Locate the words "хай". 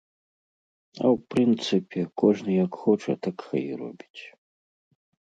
3.49-3.63